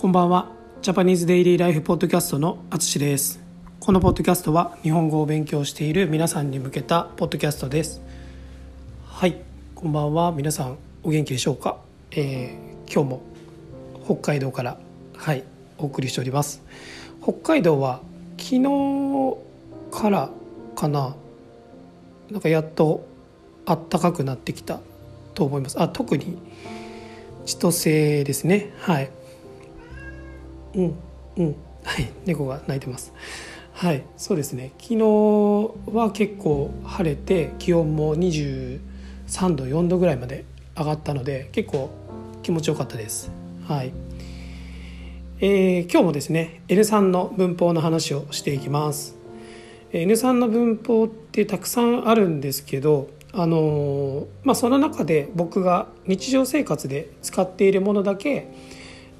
[0.00, 0.52] こんばんは。
[0.80, 3.40] ジャパニーズデイリーライフポッドキャストのあつしです。
[3.80, 8.00] このポッドキャストは日本語を勉強している皆さんに向けたポッドキャストです。
[9.04, 9.38] はい。
[9.74, 10.30] こんばんは。
[10.30, 11.78] 皆さんお元気でしょうか、
[12.12, 13.22] えー、今日も
[14.04, 14.78] 北海道から
[15.16, 15.42] はい
[15.78, 16.62] お送りしております。
[17.20, 18.00] 北海道は
[18.36, 19.36] 昨日
[19.90, 20.30] から
[20.76, 21.16] かな。
[22.30, 23.04] なんかやっと
[23.66, 24.78] 暖かくなってきた
[25.34, 25.82] と思います。
[25.82, 26.38] あ特に
[27.46, 28.72] 千歳ですね。
[28.78, 29.10] はい。
[30.74, 30.94] うん
[31.36, 31.56] うん。
[31.84, 33.12] はい猫が鳴いてます。
[33.72, 34.72] はいそうですね。
[34.78, 34.98] 昨日
[35.92, 38.80] は結構晴れて気温も23
[39.54, 40.44] 度4度ぐらいまで
[40.76, 41.90] 上がったので結構
[42.42, 43.30] 気持ちよかったです。
[43.66, 43.92] はい。
[45.40, 49.16] えー、今日もですね N3 の文法の話をしていきます。
[49.92, 58.48] N3 の文法ってたくさんあるんですけどあのまあ、その中で僕が日常生活で使っているものだけ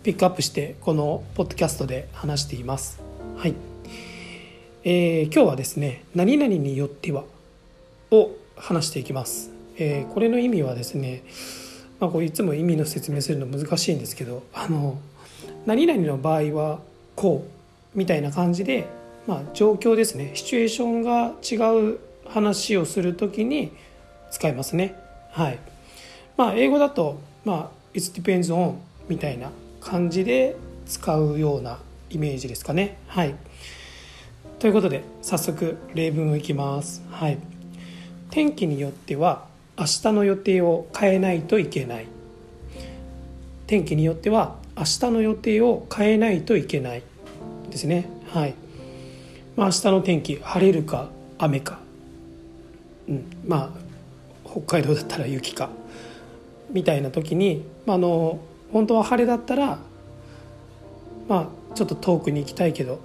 [0.03, 3.01] ピックアップしてこのポッドキャストで話しています。
[3.37, 3.55] はい
[4.85, 7.25] えー、今日はですね「何々によっては」
[8.13, 9.51] を話していきます。
[9.77, 11.23] えー、これの意味はですね、
[12.01, 14.99] まあ、こういつも意味の説明するの難しいんですけどあの
[15.67, 16.81] 何々の場合は
[17.17, 17.45] こ
[17.95, 18.87] うみたいな感じで、
[19.27, 23.73] まあ、状況ですねシチュエーションが違う話をする時に
[24.31, 24.95] 使いますね。
[25.33, 25.59] はい。
[26.37, 28.75] まあ英語だとまあ It depends on
[29.09, 31.79] みたいな感じで使うような
[32.11, 32.99] イメージですかね。
[33.07, 33.35] はい。
[34.59, 37.03] ということで早速例文をいきます。
[37.11, 37.39] はい。
[38.31, 39.47] 天気によっては
[39.79, 42.07] 明日の予定を変えないといけない。
[43.67, 47.03] 天気によっては明日の予定を変えないといけない
[47.71, 48.09] ですね。
[48.31, 48.55] はい。
[49.57, 51.79] まあ明日の天気晴れるか雨か。
[53.09, 53.89] うん、まあ
[54.45, 55.71] 北海道だったら雪か
[56.71, 58.41] みたいな時に、まあ、あの
[58.73, 59.79] 本当は晴れだったら
[61.29, 63.01] まあちょっと遠くに行きたいけど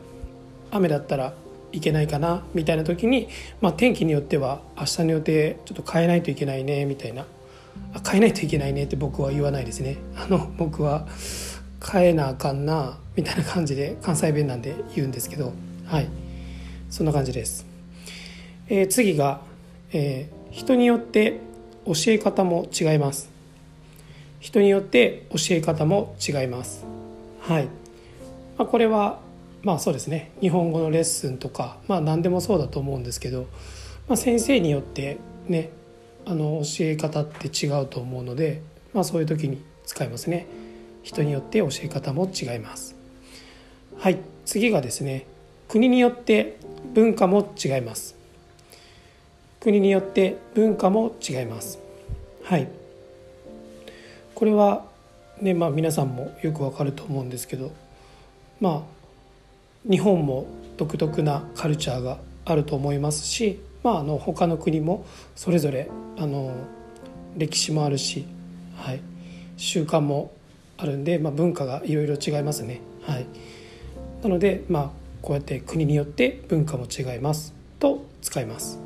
[0.72, 1.34] 雨だったら
[1.72, 3.30] いけないかなみたいな時に、
[3.62, 7.26] まあ、天気によっては明日の予定ちょっと変えないといけないねみたいな。
[7.96, 9.98] あ変えないといけないねって僕は言わないですね。
[10.16, 11.08] あの僕は
[11.92, 15.54] 変えなあかんなみたいな感じで関西弁なんで言うんですけど
[15.86, 16.08] はい。
[16.92, 17.66] そんな感じです、
[18.70, 19.42] えー、次が、
[19.92, 21.40] えー人によって
[21.86, 23.33] 教え方も違います。
[24.44, 26.86] 人によって教え方も違います。
[27.40, 27.64] はい、
[28.58, 29.22] まあ、これは
[29.62, 30.32] まあそうですね。
[30.42, 33.48] 日本語のレッスンとかまあ何でもそうだと思うんですけど、
[34.10, 35.18] まあ、先生によって
[35.48, 35.70] ね
[36.26, 38.62] あの教え方って違うと思うので、
[38.94, 40.46] まあ、そういう時に使いますね。
[41.04, 42.98] 人によって教え方も違います。
[43.98, 44.20] はい。
[44.46, 45.26] 次がですね
[45.70, 46.58] 国によって
[46.94, 48.18] 文化も違います。
[49.62, 51.80] 国によって文化も違います。
[52.44, 52.83] はい。
[54.44, 54.84] これは
[55.40, 57.72] ねまあ皆さんもよくわかると思うんですけど
[58.60, 66.54] まあ日本も独特なカルチャーがあると思いますしまああの他の国もそれぞれあの
[67.38, 68.26] 歴史もあるし、
[68.76, 69.00] はい、
[69.56, 70.34] 習慣も
[70.78, 72.82] あるんで、まあ、文化がいろいろ違いますね。
[73.04, 73.26] はい、
[74.24, 74.90] なので、まあ、
[75.22, 78.78] こうやって国によって文化も違いますと使います。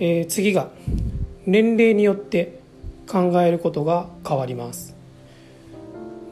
[0.00, 0.70] えー、次が
[1.46, 2.58] 年齢によって
[3.08, 4.94] 考えることが変わります。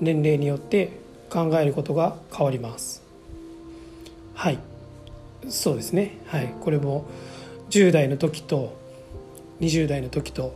[0.01, 1.01] 年齢によって
[1.31, 3.03] 考えることが変わります。
[4.35, 4.59] はい。
[5.49, 6.19] そうですね。
[6.27, 6.55] はい。
[6.61, 7.07] これも
[7.71, 8.77] 10代の時と
[9.61, 10.55] 20代の時と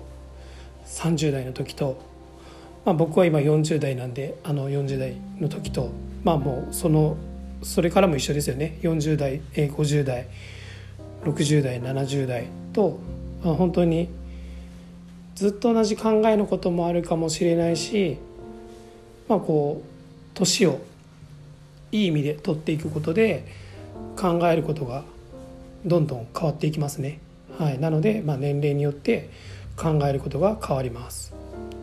[0.87, 1.99] 30代の時と、
[2.85, 5.91] まあ、僕は今40代なんであの40代の時と
[6.23, 7.17] まあもうその
[7.63, 8.79] それからも一緒ですよね。
[8.83, 10.27] 40代50代
[11.25, 12.99] 60代70代と、
[13.43, 14.09] まあ、本当に
[15.41, 18.19] ずっと同じ考えのこともあるかもしれないし
[19.27, 19.89] まあこう
[20.35, 20.81] 年を
[21.93, 23.47] いい意味で取っていくことで
[24.19, 25.03] 考えることが
[25.87, 27.21] どんどん変わっていきますね。
[27.59, 29.31] はい、なので、まあ、年齢によって
[29.79, 31.33] 考えることが変わります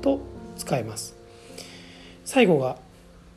[0.04, 0.20] と
[0.56, 1.16] 使います。
[2.26, 2.78] 最後が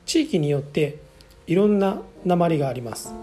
[0.05, 0.99] 地域によって
[1.47, 3.15] いろんな鉛があります。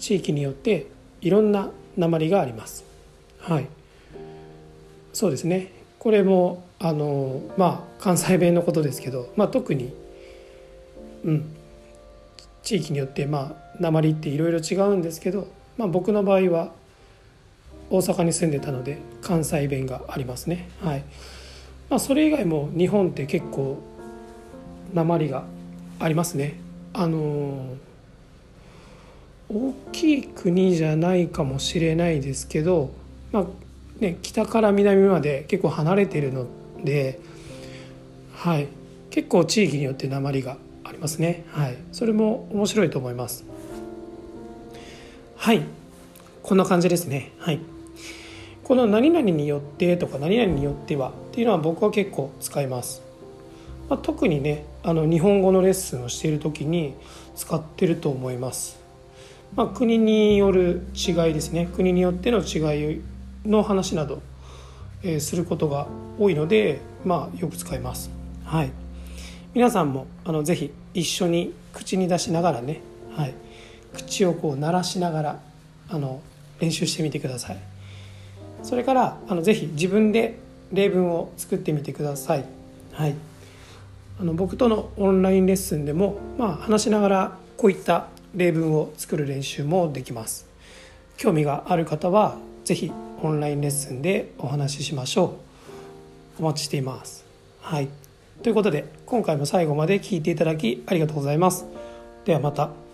[0.00, 0.88] 地域によって
[1.20, 2.84] いろんな鉛があります。
[3.38, 3.68] はい、
[5.12, 9.92] そうですねこれもあのまあ関西弁のことですけど、まあ、特に、
[11.24, 11.56] うん、
[12.62, 16.72] 地域によってまあ鉛っていろいろ違うんですけど、まあ、僕の場合は
[17.90, 20.68] 大阪に住んでたので関西弁がありますね。
[20.80, 21.04] はい
[21.90, 23.78] まあ、それ以外も日本って結構
[24.92, 25.44] 鉛が
[25.98, 26.60] ありますね。
[26.92, 27.76] あの
[29.48, 32.90] 大きい国じゃないかもしれないですけど、
[33.32, 33.46] まあ
[34.00, 36.46] ね、北から南まで結構離れてるの
[36.84, 37.20] で、
[38.34, 38.68] はい、
[39.10, 41.44] 結構地域によって鉛がありますね。
[41.50, 41.76] はい。
[41.92, 43.44] それも面白いと思います。
[45.36, 45.62] はい。
[46.42, 47.32] こんな感じですね。
[47.38, 47.60] はい。
[48.68, 53.00] この何々によってとか何々によってはっていうのは僕は結構使います、
[53.88, 56.92] まあ、特にねあの日本語のレッスンをしている時に
[57.34, 58.78] 使ってると思います、
[59.56, 61.70] まあ、国による違いですね。
[61.74, 63.00] 国によっての違い
[63.44, 64.22] の話など、
[65.02, 65.86] えー、することが
[66.18, 68.10] 多いのでまあよく使います。
[68.44, 68.70] はい。
[69.54, 72.80] 皆さんもあのぜひ一緒に口に出しながらね、
[73.16, 73.34] はい、
[73.94, 75.40] 口をこう鳴らしながら
[75.88, 76.20] あの
[76.60, 77.58] 練習してみてください。
[78.62, 80.38] それからあのぜひ自分で
[80.72, 82.44] 例文を作ってみてください、
[82.92, 83.14] はい、
[84.20, 90.46] あの僕とのオンラインレッスンでも、まあ、話しながらこういった例文を作る練習もできます。
[91.16, 92.92] 興味がある方はぜひ
[93.22, 95.38] オンラインレッスンでお話ししましょ
[96.38, 96.42] う。
[96.42, 97.24] お待ちしています。
[97.60, 97.88] はい。
[98.42, 101.66] ということで今回も最後まで聴いていただきありがとうございます。
[102.24, 102.87] ではまた。